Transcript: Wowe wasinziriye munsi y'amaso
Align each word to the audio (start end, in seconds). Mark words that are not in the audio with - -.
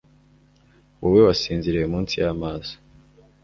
Wowe 0.99 1.19
wasinziriye 1.27 1.85
munsi 1.93 2.13
y'amaso 2.21 2.73